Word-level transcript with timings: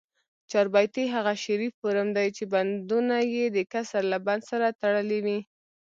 چاربیتې 0.51 1.03
هغه 1.15 1.33
شعري 1.43 1.69
فورم 1.77 2.07
دي، 2.17 2.27
چي 2.37 2.43
بندونه 2.53 3.15
ئې 3.31 3.45
دکسر 3.57 4.03
له 4.11 4.17
بند 4.25 4.41
سره 4.49 4.67
تړلي 4.81 5.19
وي. 5.25 5.39